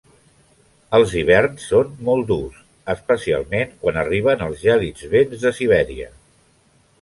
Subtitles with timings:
[0.97, 2.63] Els hiverns són molt durs,
[2.95, 6.11] especialment quan arriben els gèlids vents de Sibèria.